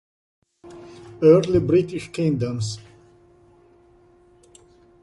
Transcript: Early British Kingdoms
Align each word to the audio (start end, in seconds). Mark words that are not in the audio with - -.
Early 1.21 1.59
British 1.59 2.09
Kingdoms 2.11 2.79